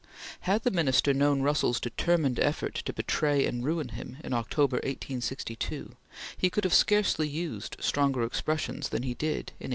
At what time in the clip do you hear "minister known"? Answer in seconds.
0.71-1.43